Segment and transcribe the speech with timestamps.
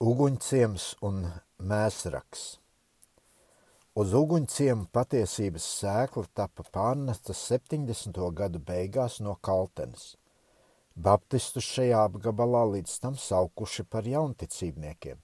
[0.00, 1.28] Uguņciems un
[1.60, 2.56] mēsraks.
[4.00, 8.16] Uz uguņciemu patiesības sēkla tapa pārnesta 70.
[8.38, 10.16] gadu beigās no Kaltenes.
[10.96, 15.20] Baptistus šajā apgabalā līdz tam saukuši par jaunticībniekiem.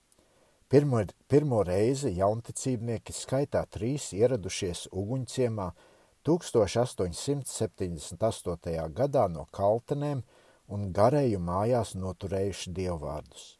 [0.69, 5.73] Pirmo, pirmo reizi jaunticībnieki skaitā trīs ieradušies uguņciemā
[6.21, 8.93] 1878.
[9.01, 10.21] gadā no Kaltenēm
[10.69, 13.56] un garēju mājās noturējuši dievvvārdus.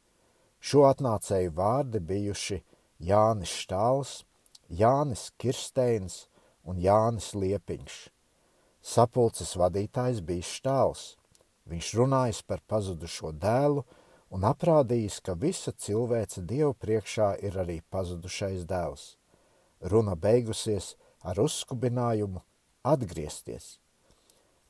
[0.60, 2.62] Šo atnācēju vārdi bijuši
[3.00, 4.24] Jānis Štāls,
[4.68, 6.26] Jānis Kirsteins
[6.66, 7.98] un Jānis Liepiņš.
[8.82, 11.16] Sapulces vadītājs bija Štāls.
[11.68, 13.84] Viņš runājis par pazudušo dēlu
[14.32, 19.18] un aprādījis, ka visa cilvēce Dievu priekšā ir arī pazudušais dēls.
[19.82, 22.42] Runa beigusies ar uzskubinājumu
[22.88, 23.78] atgriezties.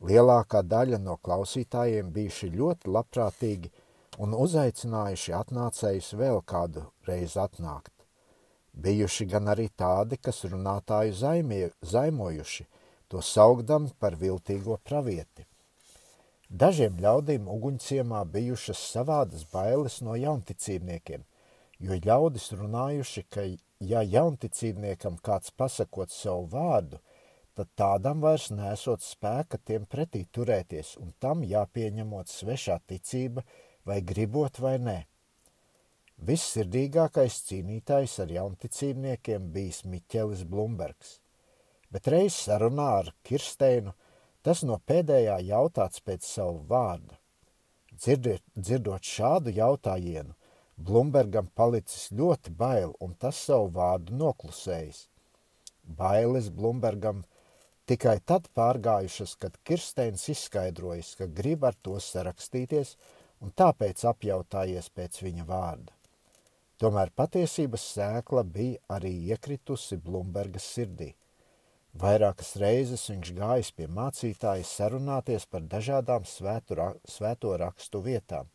[0.02, 3.72] Lielākā daļa no klausītājiem bijuši ļoti labprātīgi
[4.18, 7.94] un uzaicinājuši atnācējus vēl kādu reizi atnākt.
[8.78, 12.68] Bijuši gan arī tādi, kas runātāju zaimie, zaimojuši,
[13.10, 15.48] to saugdam par viltīgo pravieti.
[16.48, 21.26] Dažiem ļaudīm uguņciemā bijušas savādas bailes no jaunticībniekiem,
[21.80, 23.44] jo ļaudis runājuši, ka
[23.84, 27.02] ja jaunticībniekam kāds pasakot savu vārdu,
[27.58, 33.44] tad tādam vairs nesot spēka tiem pretī turēties, un tam jāpieņemot svešā ticība,
[33.88, 34.98] vai gribot vai nē.
[36.28, 41.20] Vissirdīgākais cīnītājs ar jaunticībniekiem bijis Miķelis Blumbergs,
[41.94, 43.94] bet reiz sarunā ar Kirsteinu
[44.44, 47.16] tas no pēdējā jautāts pēc savu vārdu.
[47.98, 50.34] Dzirdiet, dzirdot šādu jautājienu,
[50.78, 55.08] Blumbergam palicis ļoti bail un tas savu vārdu noklusējis.
[55.98, 57.24] Bailes Blumbergam
[57.90, 62.94] tikai tad pārgājušas, kad Kirsteins izskaidrojis, ka grib ar to sarakstīties
[63.42, 65.94] un tāpēc apjautājies pēc viņa vārda.
[66.78, 71.14] Tomēr patiesības sēkla bija arī iekritusi Blumbergas sirdī.
[71.98, 76.78] Vairākas reizes viņš gājis pie mācītāja sarunāties par dažādām svētu,
[77.10, 78.52] svēto rakstu vietām,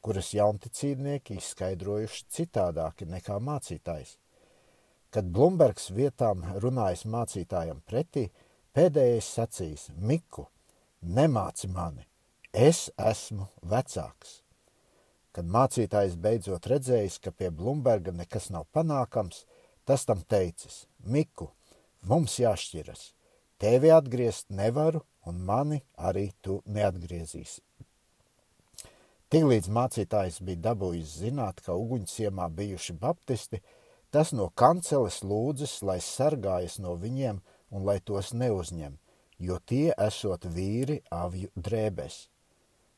[0.00, 4.16] kuras jaunticībnieki izskaidrojuši citādāki nekā mācītājs.
[5.12, 8.30] Kad Blumbergs vietām runājas mācītājam pretī,
[8.72, 10.46] pēdējais sacīs: Miku,
[11.02, 12.06] nemāci mani,
[12.50, 14.40] Es esmu vecāks.
[15.30, 19.44] Kad mācītājs beidzot redzējis, ka pie Blumberga nekas nav panākams,
[19.86, 21.52] tas tam teicis: Miku,
[22.02, 23.12] mums jāšķiras.
[23.56, 27.62] Tevi atgriezt nevaru, un mani arī tu neatgriezīsi.
[29.30, 33.62] Tiklīdz mācītājs bija dabūjis zināt, ka uguņciemā bijuši baptisti,
[34.10, 37.38] tas no kanceles lūdzas, lai sargājas no viņiem
[37.70, 38.98] un lai tos neuzņem,
[39.38, 42.26] jo tie esot vīri avju drēbēs.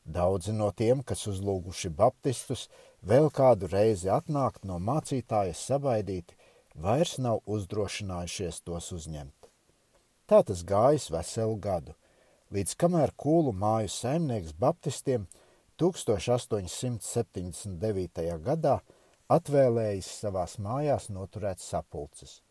[0.04, 2.66] Daudzi no tiem, kas uzlūguši baptistus,
[3.06, 6.34] vēl kādu reizi atnākt no mācītāja sabaidīti,
[6.74, 9.48] vairs nav uzdrošinājušies tos uzņemt.
[10.26, 11.94] Tā tas gājis veselu gadu,
[12.50, 15.26] līdz kamēr kūlu māju saimnieks baptistiem
[15.78, 18.38] 1879.
[18.42, 18.80] gadā
[19.30, 22.42] atvēlējis savās mājās noturēt sapulces.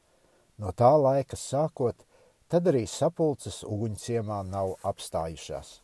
[0.58, 1.96] No tā laika sākot,
[2.48, 5.82] tad arī sapulces uguņciemā nav apstājušās.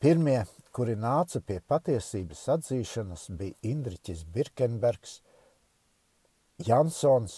[0.00, 5.12] Pirmie kuri nāca pie patiesības atzīšanas, bija Indriķis Birkenbergs,
[6.66, 7.34] Jansons,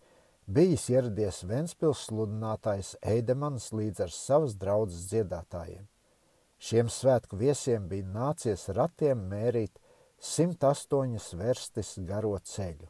[0.47, 5.85] bijis ieradies Ventspils sludinātājs Eidemans līdz ar savas draudzes dziedātājiem.
[6.59, 9.77] Šiem svētku viesiem bija nācies ratiem mērīt
[10.19, 12.89] 108 verstis garo ceļu.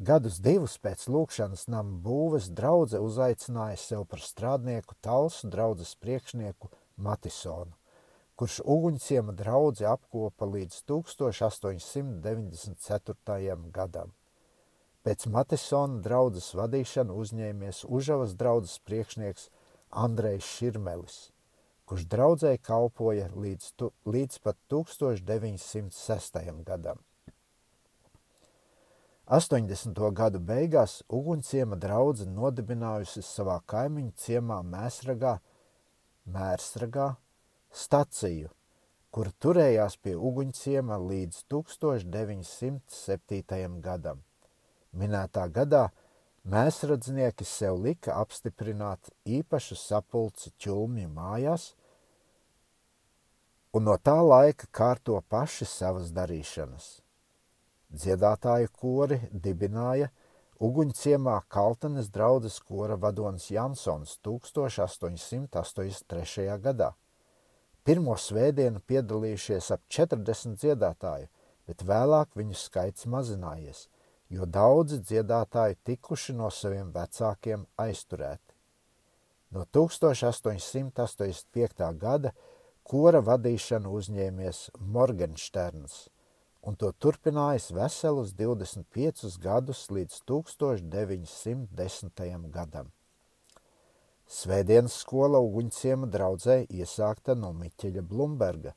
[0.00, 7.76] Gadus divus pēc lūkšanas nama būves draudze uzaicināja sev par strādnieku talsu draudzes priekšnieku Matisonu,
[8.32, 13.60] kurš uguņciema draudzi apkopa līdz 1894.
[13.76, 14.16] gadam.
[15.04, 19.52] Pēc Matisona draudzes vadīšanu uzņēmies Užavas draudzes priekšnieks
[20.06, 21.28] Andrejs Širmelis,
[21.84, 26.40] kurš draudzē kalpoja līdz, tu, līdz pat 1906.
[26.64, 27.04] gadam.
[29.30, 29.94] 80.
[30.10, 35.38] gadu beigās ugunsciema draudze nodibinājusi savā kaimiņu ciemā Mēsragā,
[36.34, 37.14] Mērsragā
[37.70, 38.50] staciju,
[39.14, 43.78] kur turējās pie uguņciema līdz 1907.
[43.84, 44.24] gadam.
[44.90, 45.84] Minētā gadā
[46.42, 51.78] mēsradznieki sev lika apstiprināt īpašu sapulci ķulmju mājās,
[53.78, 57.09] un no tā laika kārto paši savas darīšanas
[57.90, 60.08] dziedātāju kori dibināja
[60.60, 66.58] Uguņciemā Kaltenes draudzes kora vadonis Jansons 1883.
[66.60, 66.92] gadā.
[67.80, 71.32] Pirmo svētdienu piedalījušies ap 40 dziedātāju,
[71.64, 73.88] bet vēlāk viņu skaits mazinājies,
[74.28, 78.52] jo daudzi dziedātāji tikuši no saviem vecākiem aizturēti.
[79.56, 81.96] No 1885.
[82.04, 82.36] gada
[82.84, 86.04] kora vadīšanu uzņēmies Morgensterns–
[86.60, 92.50] un to turpinājis veselus 25 gadus līdz 1910.
[92.52, 92.92] gadam.
[94.30, 98.74] Svētdienas skola Uguņciema draudzē iesākta no Miķeļa Blumberga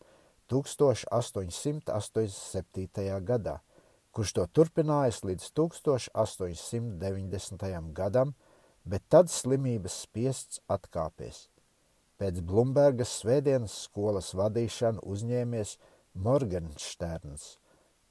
[0.49, 3.21] 1887.
[3.27, 3.59] gadā,
[4.15, 7.91] kurš to turpinājis līdz 1890.
[7.93, 8.33] gadam,
[8.85, 11.49] bet tad slimības spiests atkāpies.
[12.17, 15.77] Pēc Blumbergas svētdienas skolas vadīšanu uzņēmies
[16.13, 17.43] Morgensterns–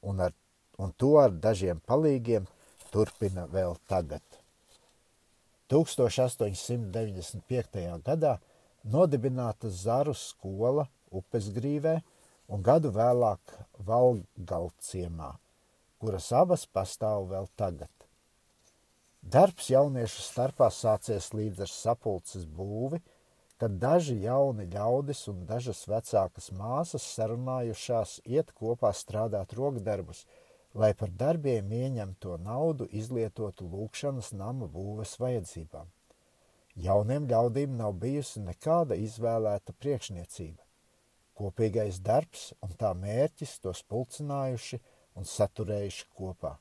[0.02, 0.32] un, ar,
[0.78, 2.46] un to ar dažiem palīgiem
[2.92, 4.22] turpina vēl tagad.
[5.72, 8.02] 1895.
[8.04, 8.38] gadā
[8.84, 12.02] nodibināta Zaru skola Upesgrīvē
[12.52, 13.40] un gadu vēlāk
[13.86, 15.38] Valgalciemā,
[16.02, 17.90] kuras abas pastāv vēl tagad.
[19.22, 23.00] Darbs jauniešu starpā sācies līdz ar sapulces būvi–
[23.62, 30.24] kad daži jauni ļaudis un dažas vecākas māsas sarunājušās iet kopā strādāt rokdarbus,
[30.74, 35.86] lai par darbiem ieņemto naudu izlietotu lūkšanas nama būves vajadzībām.
[36.86, 40.58] Jauniem ļaudīm nav bijusi nekāda izvēlēta priekšniecība.
[41.38, 44.80] Kopīgais darbs un tā mērķis tos pulcinājuši
[45.14, 46.56] un saturējuši kopā.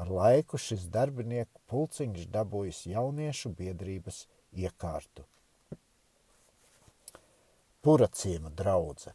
[0.00, 4.24] Ar laiku šis darbinieku pulciņš dabūjis jauniešu biedrības
[4.64, 5.28] iekārtu.
[7.82, 9.10] Puraciema draudze.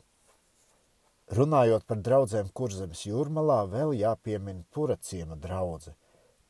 [1.37, 5.93] Runājot par draudzēm Kurzemes jūrmalā, vēl jāpiemina Puraciema draudze,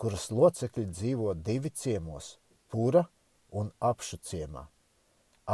[0.02, 2.32] kuras locekļi dzīvo divi ciemos–
[2.74, 3.04] Pura
[3.62, 4.66] un Apšu ciemā.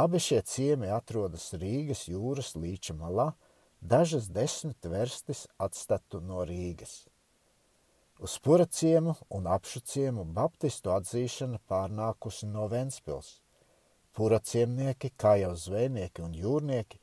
[0.05, 3.33] Abi šie ciemi atrodas Rīgas jūras līča malā,
[3.81, 7.01] dažas desmit verstis atstatu no Rīgas.
[8.23, 13.39] Uz Pura ciemu un Apšu ciemu baptistu atzīšana pārnākusi no Ventspils–
[14.13, 16.99] Puraciemnieki, kā jau zvejnieki un jūrnieki,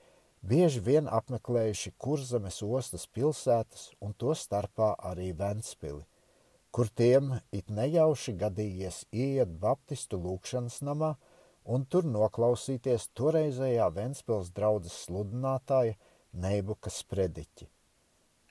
[0.46, 6.04] bieži vien apmeklējuši kurzemes ostas pilsētas un to starpā arī Ventspili,
[6.70, 11.16] kur tiem it nejauši gadījies ieiet baptistu lūkšanas namā
[11.64, 15.98] un tur noklausīties toreizējā Ventspils draudzes sludinātāja
[16.32, 17.66] Neibuka sprediķi.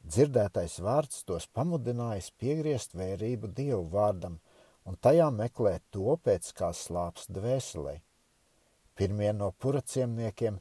[0.04, 4.40] Dzirdētais vārds tos pamudinājis piegriezt vērību Dievu vārdam
[4.84, 8.00] un tajā meklēt to, pēc kā slāps dvēselē.
[9.00, 10.58] Pirmie no puraciemniekiem,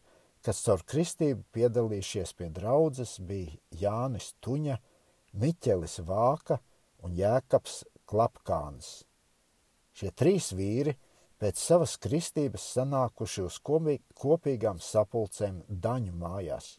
[0.46, 4.78] kas caur kristību piedalījušies pie draudzes, bija Jānis Tuņa,
[5.42, 6.60] Miķelis Vāka
[7.02, 9.02] un Jēkabs Klapkāns.
[9.98, 10.94] Šie trīs vīri
[11.42, 13.58] pēc savas kristības sanākuši uz
[14.22, 16.76] kopīgām sapulcēm Daņu mājās.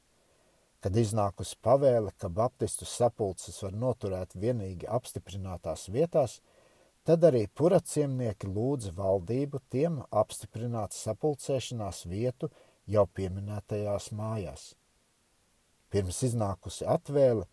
[0.80, 6.39] Kad iznākusi pavēle, ka baptistu sapulces var noturēt vienīgi apstiprinātās vietās,
[7.10, 12.51] Tad arī puraciemnieki lūdza valdību tiem apstiprināt sapulcēšanās vietu
[12.86, 14.75] jau pieminētajās mājās.
[15.89, 17.48] Pirms iznākusi atvēle,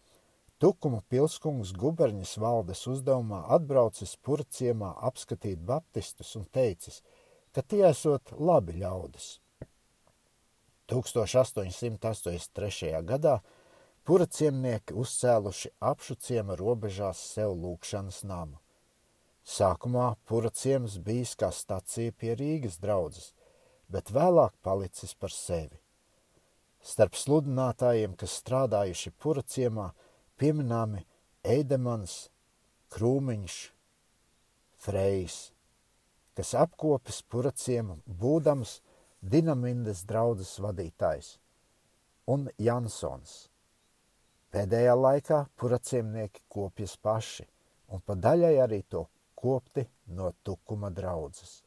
[0.57, 7.03] Tukuma pilskungs guberņas valdes uzdevumā atbraucis purciemā apskatīt baptistus un teicis,
[7.53, 9.27] ka tie esot labi ļaudis.
[10.89, 13.05] 1883.
[13.13, 13.37] gadā
[14.05, 18.57] pura ciemnieki uzcēluši apšu ciema robežās sev lūkšanas namu.
[19.47, 23.29] Sākumā pura ciems bijis kā stacija pie Rīgas draudzes,
[23.87, 25.79] bet vēlāk palicis par sevi.
[26.83, 29.93] Starp sludinātājiem, kas strādājuši pura ciemā,
[30.39, 31.05] pieminami
[31.47, 32.29] Eidemans,
[32.91, 33.57] Krūmiņš,
[34.83, 35.39] Frejs,
[36.35, 38.81] kas apkopis puraciemu, būdams
[39.23, 41.37] Dinamindas draudzes vadītājs,
[42.31, 43.47] un Jansons.
[44.51, 47.47] Pēdējā laikā puraciemnieki kopjas paši,
[47.95, 49.07] un pa daļai arī to
[49.47, 49.85] kopti
[50.19, 51.61] no tukuma draudzes.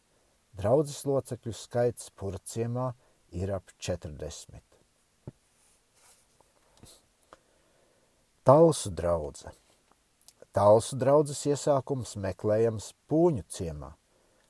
[0.60, 2.90] Draudzes locekļu skaits puraciemā
[3.40, 4.60] ir ap 40.
[8.50, 9.56] Talsu draudze.
[10.52, 13.94] Talsu draudzes iesākums meklējams Pūņu ciemā.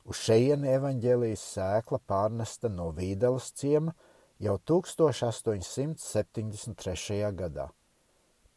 [0.09, 3.93] Uz šejieni evaņģēlijas sēkla pārnesta no Vīdelas ciema
[4.41, 7.35] jau 1873.
[7.43, 7.67] gadā.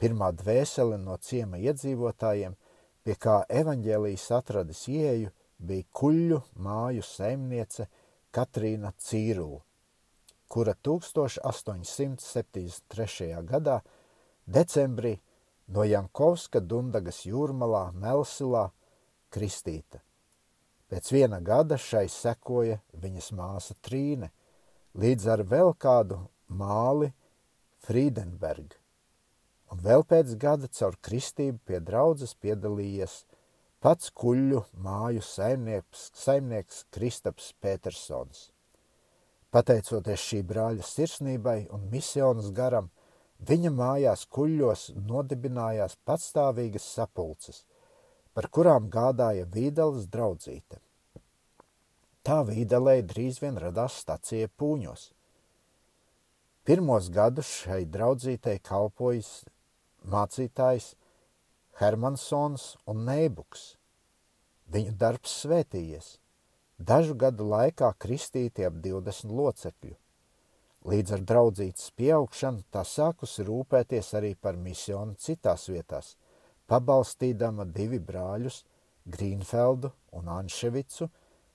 [0.01, 2.57] Pirmā dvēsele no ciema iedzīvotājiem,
[3.03, 5.31] pie kā evaņģēlijas atradis ieju,
[5.63, 7.87] bija kuļu māju saimniece
[8.35, 9.61] Katrīna Cīrula,
[10.49, 13.45] kura 1873.
[13.49, 13.83] gadā
[14.47, 15.21] decembrī
[15.69, 18.71] no Jankovska Dundagas jūrmalā Melsilā
[19.33, 20.01] kristīta.
[20.93, 24.29] Pēc viena gada šai sekoja viņas māsa Trīne,
[24.99, 26.19] līdz ar vēl kādu
[26.53, 27.09] māli
[27.87, 28.82] Friedenberg.
[29.73, 33.23] Un vēl pēc gada caur kristību pie draudzes piedalījies
[33.83, 38.51] pats kuļu māju saimnieks, saimnieks Kristaps Petersons.
[39.53, 42.93] Pateicoties šī brāļa sirsnībai un misijas garam,
[43.43, 47.65] Viņa mājās kuļļos nodibinājās patstāvīgas sapulces,
[48.35, 50.79] par kurām gādāja Vīdeles draudzīte.
[52.23, 55.09] Tā Vīdelē drīz vien radās stacija pūņos.
[56.63, 59.33] Pirmos gadus šai draudzītei kalpojas
[60.09, 60.93] mācītājs
[61.81, 63.77] Hermansons un Neibuks.
[64.73, 66.17] Viņu darbs svētījies.
[66.79, 69.95] Dažu gadu laikā kristīti ap 20 locekļu.
[70.91, 76.17] Līdz ar draudzītas pieaugšanu tā sākusi rūpēties arī par misionu citās vietās,
[76.67, 78.65] pabalstīdama divi brāļus,
[79.07, 81.09] Grīnfeldu un Anševicu,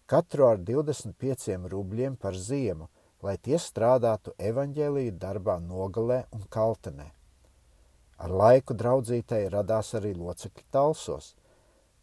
[0.07, 2.87] katru ar 25 rubļiem par ziemu,
[3.23, 7.16] lai tie strādātu evaņģēlīju darbā nogalē un kaltenē.
[8.17, 11.35] Ar laiku draudzītei radās arī locekļi talsos,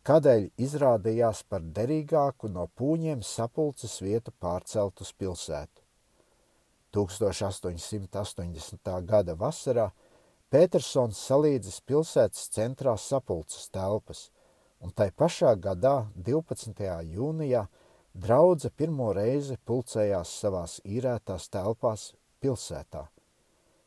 [0.06, 5.82] kādēļ izrādījās par derīgāku no pūņiem sapulces vietu pārcelt uz pilsētu.
[6.94, 8.90] 1880.
[9.10, 9.88] gada vasarā
[10.54, 14.28] Petersons salīdzis pilsētas centrā sapulces telpas,
[14.78, 16.84] un tai pašā gadā, 12.
[17.16, 17.64] jūnijā,
[18.14, 23.08] draudze pirmo reizi pulcējās savās īrētās telpās pilsētā.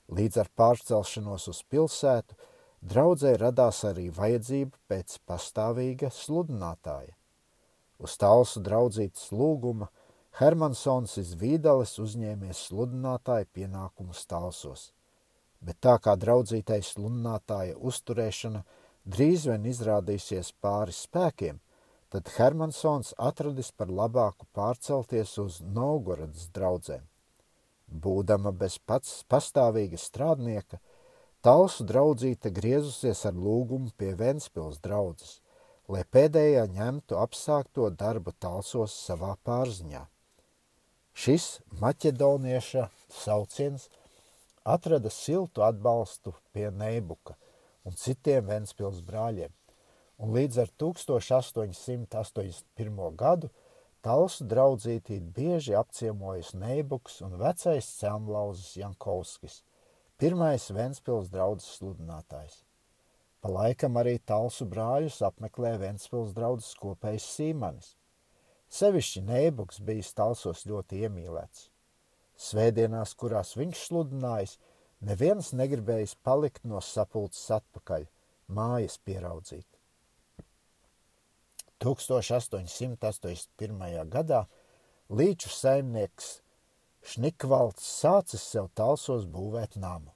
[0.08, 2.36] Līdz ar pārcelšanos uz pilsētu,
[2.82, 7.16] draudzē radās arī vajadzība pēc pastāvīga sludinātāja.
[8.00, 9.90] Uz tālsu draudzītas lūguma–
[10.38, 14.92] Hermansons iz Vīdales uzņēmies sludinātāja pienākumus talsos,
[15.66, 18.62] bet tā kā draudzītais sludinātāja uzturēšana
[19.16, 21.58] drīz vien izrādīsies pāri spēkiem,
[22.14, 27.02] tad Hermansons atradis par labāku pārcelties uz Novgorodas draudzēm.
[27.88, 30.80] Būdama bez pats pastāvīga strādnieka,
[31.48, 35.40] Talsu draudzīte griezusies ar lūgumu pie Ventspils draudzes,
[35.88, 40.04] lai pēdējā ņemtu apsākto darbu talsos savā pārziņā.
[41.14, 41.46] Šis
[41.80, 42.84] maķedonieša
[43.22, 43.84] sauciens
[44.76, 47.34] atrada siltu atbalstu pie Neibuka
[47.88, 49.52] un citiem Ventspils brāļiem,
[50.20, 53.16] un līdz ar 1881.
[53.24, 53.48] gadu
[54.08, 59.58] Talsu draudzītī bieži apciemojas Neibuks un vecais Cemlauzes Jankovskis,
[60.16, 62.62] pirmais Ventspils draudzes sludinātājs.
[63.44, 67.90] Pa laikam arī Talsu brāļus apmeklē Ventspils draudzes kopējs Sīmanis.
[68.80, 71.68] Sevišķi Neibuks bija stalsos ļoti iemīlēts.
[72.48, 74.56] Svētdienās, kurās viņš sludinājis,
[75.04, 78.08] neviens negribējis palikt no sapulces atpakaļ,
[78.48, 79.68] mājas pieraudzīt.
[81.88, 84.10] 1881.
[84.16, 84.42] gadā
[85.10, 86.42] līču saimnieks
[87.08, 90.12] Šnikvalds sācis sev talsos būvēt namu,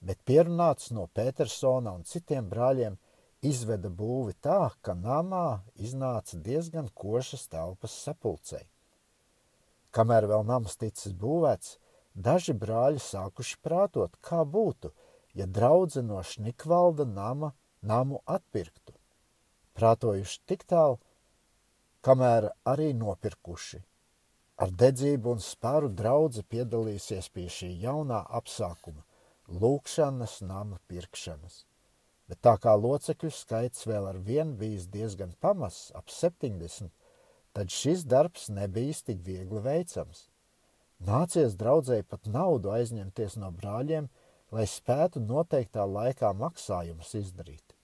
[0.00, 2.96] bet pierunāts no Petersona un citiem brāļiem–
[3.42, 8.64] izveda būvi tā, ka namā iznāca diezgan košas telpas sapulcei.
[9.92, 11.76] Kamēr vēl nams ticis būvēts,
[12.14, 14.92] daži brāļi sākuši prātot, kā būtu,
[15.34, 17.52] ja draudze no Šnikvalda nama
[17.82, 18.94] namu atpirktu.
[19.78, 20.98] Prātojuši tik tālu,
[22.04, 23.80] kamēr arī nopirkuši.
[24.62, 29.02] Ar dedzību un spāru draudze piedalīsies pie šī jaunā apsākuma-
[29.62, 31.64] lūkšanas nama pirkšanas.
[32.28, 36.92] Bet tā kā locekļu skaits vēl ar vienu bijis diezgan pamazs, ap 70,
[37.52, 40.28] tad šis darbs nebija tik viegli veicams.
[41.02, 44.08] Nācies draudzēji pat naudu aizņemties no brāļiem,
[44.52, 47.74] lai spētu noteiktā laikā maksājumus izdarīt.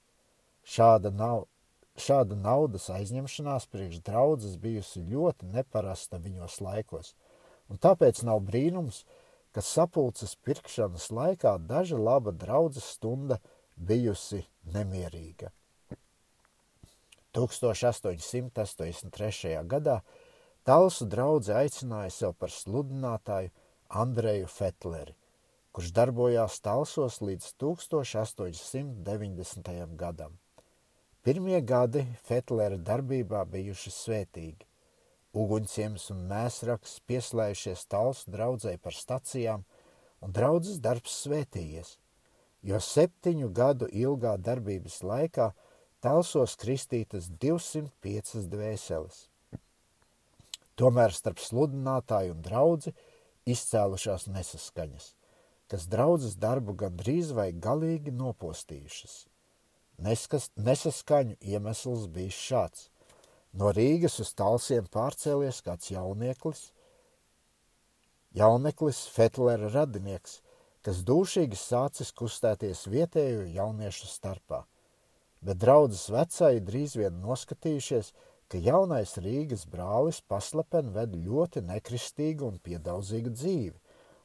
[0.63, 1.47] Šāda, nav,
[1.99, 7.07] šāda naudas aizņemšanās priekš draudzes bijusi ļoti neparasta viņos laikos,
[7.69, 8.97] un tāpēc nav brīnums,
[9.53, 13.37] ka sapulces pirkšanas laikā daža laba draudzes stunda
[13.77, 14.41] bijusi
[14.75, 15.49] nemierīga.
[17.35, 19.67] 1883.
[19.69, 20.03] gadā
[20.69, 23.49] Talsu draudzē aicināja sev par sludinātāju
[24.03, 25.15] Andreju Fetleri,
[25.73, 29.97] kurš darbojās Talsos līdz 1890.
[29.97, 30.37] gadam.
[31.29, 34.65] Pirmie gadi Fetlera darbībā bijuši svētīgi.
[35.37, 39.67] Uguņciems un mēsraks pieslējušies Talsu draudzē par stacijām,
[40.25, 41.91] un draudzes darbs svētījies,
[42.65, 45.51] jo septiņu gadu ilgā darbības laikā
[46.01, 49.21] Talsos kristītas 205 dvēseles.
[50.81, 52.97] Tomēr starp sludinātāju un draugu
[53.45, 55.13] izcēlušās nesaskaņas
[55.69, 59.27] kas draudzes darbu gandrīz vai galīgi nopostījušas.
[59.99, 62.89] Neskas, nesaskaņu iemesls bija šāds.
[63.59, 66.69] No Rīgas uz Talsiem pārcēlies kāds jaunieklis,
[68.39, 70.39] jauneklis Fetlera radinieks,
[70.87, 74.63] kas dūšīgi sācis kustēties vietējo jauniešu starpā.
[75.43, 78.13] Bet draudzes vecāji drīz vien noskatījušies,
[78.49, 83.77] ka jaunais Rīgas brālis paslapen ved ļoti nekristīgu un piedauzīgu dzīvi,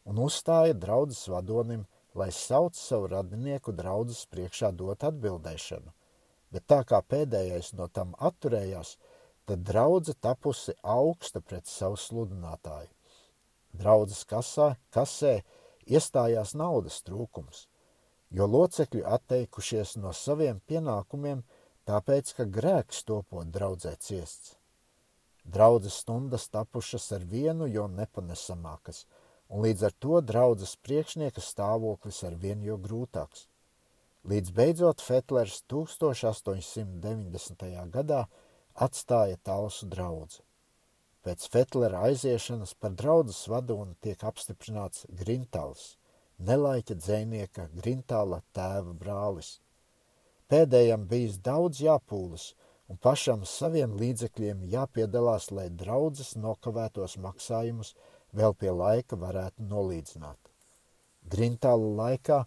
[0.09, 5.93] un uzstāja draudzes vadonim, lai sauc savu radinieku draudzes priekšā dot atbildēšanu.
[6.53, 8.97] Bet tā kā pēdējais no tam atturējās,
[9.49, 12.91] tad draudze tapusi augsta pret savu sludinātāju.
[13.73, 15.39] Draudzes kasā, kasē
[15.89, 17.65] iestājās naudas trūkums,
[18.29, 21.41] jo locekļi atteikušies no saviem pienākumiem,
[21.89, 24.53] tāpēc, ka grēks topot draudzē ciests.
[25.43, 29.03] Draudzes stundas tapušas ar vienu, jo nepanesamākas–
[29.53, 33.39] un līdz ar to draudzes priekšnieka stāvoklis ar vien jo grūtāks.
[34.25, 37.67] Līdz beidzot Fetlers 1890.
[37.93, 38.21] gadā
[38.85, 40.41] atstāja Talsu draudzi.
[41.23, 45.83] Pēc Fetlera aiziešanas par draudzes vadoni tiek apstiprināts Grintals,
[46.39, 49.49] nelaiķa dzēnieka Grintāla tēva brālis.
[50.49, 52.45] Pēdējam bijis daudz jāpūlas
[52.89, 57.93] un pašam saviem līdzekļiem jāpiedalās, lai draudzes nokavētos maksājumus
[58.33, 60.39] vēl pie laika varētu nolīdzināt.
[61.29, 62.39] Grintāla laikā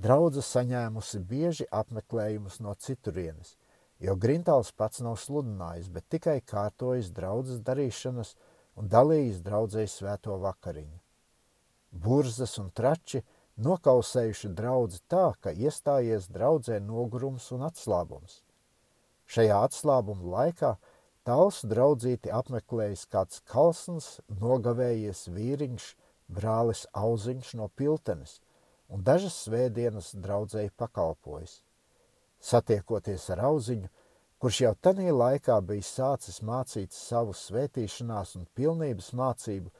[0.00, 3.54] draudze saņēmusi bieži apmeklējumus no citurienes,
[4.00, 8.34] jo Grintāls pats nav sludinājis, bet tikai kārtojis draudzes darīšanas
[8.80, 10.98] un dalījis draudzēji svēto vakariņu.
[12.04, 13.22] Burzas un trači
[13.62, 18.40] nokausējuši draudzi tā, ka iestājies draudzē nogurums un atslābums.
[19.30, 20.74] Šajā atslābuma laikā–
[21.24, 24.08] Talsu draudzīti apmeklējis kāds kalsns,
[24.42, 25.84] nogavējies vīriņš,
[26.28, 28.34] brālis auziņš no piltenes,
[28.92, 31.54] un dažas svētdienas draudzēji pakalpojis.
[32.44, 33.88] Satiekoties ar auziņu,
[34.36, 39.72] kurš jau tanī laikā bija sācis mācīt savu svētīšanās un pilnības mācību,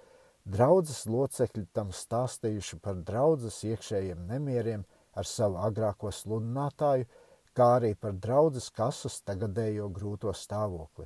[0.56, 7.04] draudzes locekļi tam stāstījuši par draudzes iekšējiem nemieriem ar savu agrāko sludinātāju,
[7.52, 11.04] kā arī par draudzes kasas tagadējo grūto stāvokli.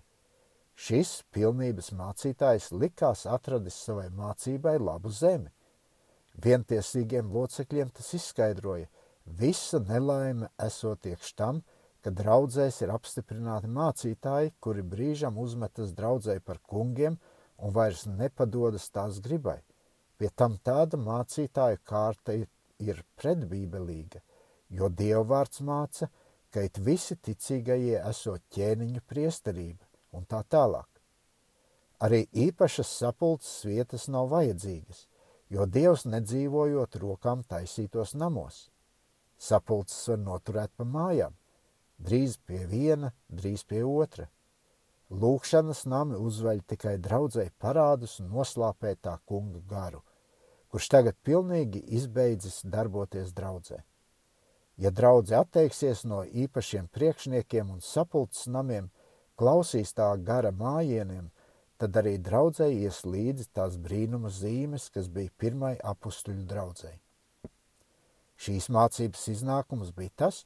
[0.78, 5.50] Šis pilnības mācītājs likās atradis savai mācībai labu zemi.
[6.44, 8.86] Vientiesīgiem locekļiem tas izskaidroja,
[9.40, 11.58] visa nelaime esot iekš tam,
[12.04, 17.18] ka draudzēs ir apstiprināti mācītāji, kuri brīžam uzmetas draudzē par kungiem
[17.58, 19.58] un vairs nepadodas tās gribai.
[20.14, 22.46] Pie tam tāda mācītāja kārta ir,
[22.78, 24.22] ir pretbībelīga,
[24.78, 26.06] jo dievvvārds māca,
[26.54, 30.88] ka it visi ticīgajie esot ķēniņu priesterība un tā tālāk.
[31.98, 35.06] Arī īpašas sapulces vietas nav vajadzīgas,
[35.50, 38.68] jo Dievs nedzīvojot rokām taisītos namos.
[39.38, 41.34] Sapulces var noturēt pa mājām,
[41.98, 44.28] drīz pie viena, drīz pie otra.
[45.10, 50.02] Lūkšanas nami uzveļ tikai draudzēji parādus un noslāpē tā kunga garu,
[50.68, 53.80] kurš tagad pilnīgi izbeidzis darboties draudzē.
[54.78, 58.92] Ja draudze atteiksies no īpašiem priekšniekiem un sapulces namiem,
[59.38, 61.28] klausīs tā gara mājieniem,
[61.78, 66.98] tad arī draudzēji ies līdzi tās brīnuma zīmes, kas bija pirmai apustuļu draudzēji.
[68.38, 70.44] Šīs mācības iznākums bija tas,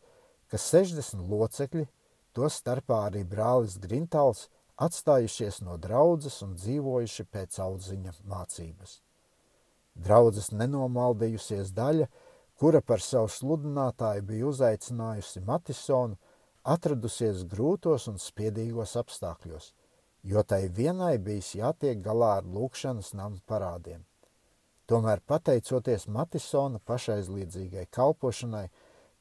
[0.48, 1.86] ka 60 locekļi,
[2.32, 4.46] to starpā arī brālis Grintāls,
[4.80, 9.00] atstājušies no draudzes un dzīvojuši pēc audziņa mācības.
[9.92, 12.08] Draudzes nenomaldījusies daļa,
[12.56, 16.16] kura par savu sludinātāju bija uzaicinājusi Matisonu,
[16.64, 19.72] atradusies grūtos un spiedīgos apstākļos,
[20.22, 24.04] jo tai vienai bijis jātiek galā ar lūkšanas namu parādiem.
[24.86, 28.66] Tomēr pateicoties Matisona pašaizliedzīgai kalpošanai,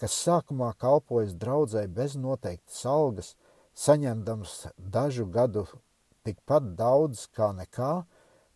[0.02, 3.36] kas sākumā kalpojas draudzē bez noteiktas algas,
[3.78, 5.68] saņemdams dažu gadu
[6.26, 7.92] tikpat daudz kā nekā,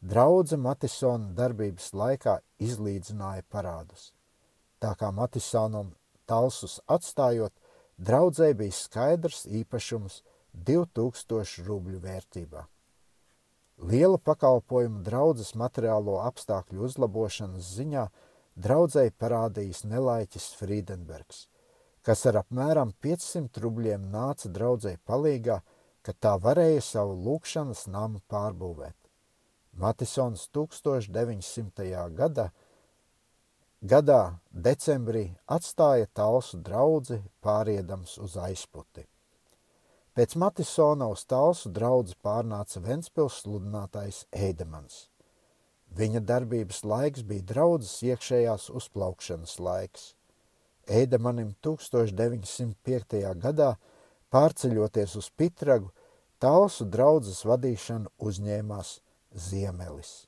[0.02, 4.12] draudze Matisona darbības laikā izlīdzināja parādus.
[4.82, 5.93] Tā kā Matisonam
[6.30, 7.54] talsus atstājot,
[7.98, 10.22] draudzē bija skaidrs īpašums
[10.54, 12.68] 2000 rubļu vērtībā.
[13.90, 18.06] Liela pakalpojuma draudzes materiālo apstākļu uzlabošanas ziņā
[18.56, 21.44] draudzēji parādījis nelaiķis Friedenbergs–
[22.06, 25.58] kas ar apmēram 500 rubļiem nāca draudzē palīgā,
[26.06, 28.96] ka tā varēja savu lūkšanas namu pārbūvēt.
[29.82, 31.88] Matisons 1900.
[32.20, 32.52] gada,
[33.86, 34.21] gadā
[34.67, 39.06] decembrī atstāja talsu draudzi pāriedams uz aizputi.
[40.15, 45.10] Pēc Matisona uz talsu draudzi pārnāca Ventspils sludinātājs Eidemans.
[45.95, 50.13] Viņa darbības laiks bija draudzes iekšējās uzplaukšanas laiks.
[50.88, 53.21] Eidemanim 1905.
[53.43, 53.76] gadā,
[54.32, 55.91] pārceļoties uz Pitragu,
[56.39, 58.89] Talsu draudzes vadīšanu uzņēmās
[59.48, 60.26] Ziemelis.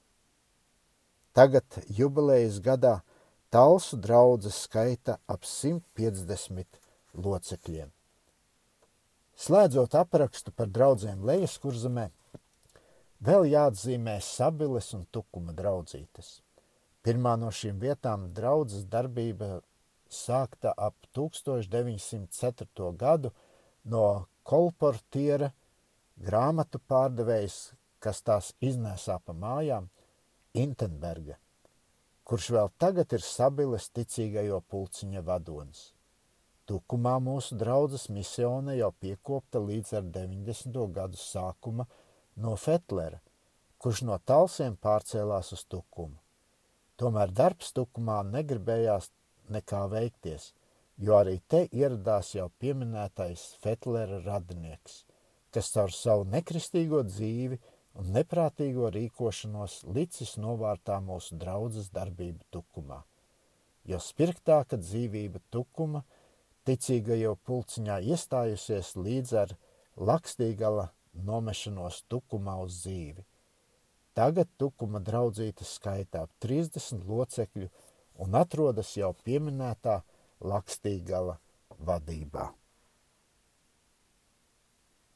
[1.36, 3.02] Tagad jubilejas gadā
[3.50, 6.82] Talsu draudzes skaita ap 150
[7.16, 7.94] locekļiem.
[9.38, 12.10] Slēdzot aprakstu par draudzēm Lejas kurzemē,
[13.24, 16.42] vēl jāatzīmē Sabiles un Tukuma draudzītes.
[17.06, 19.62] Pirmā no šīm vietām draudzes darbība
[20.12, 22.92] sākta ap 1904.
[23.00, 23.32] gadu
[23.86, 25.54] no kolportiera
[26.18, 27.58] grāmatu pārdevējs,
[28.04, 29.88] kas tās iznēsā pa mājām,
[30.58, 31.38] Intenberga,
[32.28, 35.84] kurš vēl tagad ir sabiles ticīgajo pulciņa vadonis.
[36.68, 40.82] Tukumā mūsu draudzes misione jau piekopta līdz ar 90.
[40.98, 41.86] gadu sākuma
[42.44, 43.22] no Fetlera,
[43.80, 46.18] kurš no talsiem pārcēlās uz Tukumu.
[47.00, 49.08] Tomēr darbs Tukumā negribējās
[49.54, 50.52] nekā veikties,
[51.00, 55.06] jo arī te ieradās jau pieminētais Fetlera radinieks,
[55.56, 57.62] kas caur savu nekristīgo dzīvi
[57.98, 63.02] un neprātīgo rīkošanos licis novārtā mūsu draudzes darbību tukumā.
[63.88, 66.04] Jo spirgtāka dzīvība tukuma,
[66.68, 69.56] ticīgajo pulciņā iestājusies līdz ar
[70.10, 70.90] lakstīgala
[71.28, 73.26] nomešanos tukumā uz dzīvi.
[74.18, 77.70] Tagad tukuma draudzītes skaitā 30 locekļu
[78.26, 80.02] un atrodas jau pieminētā
[80.42, 81.40] Lakstīgala
[81.82, 82.52] vadībā.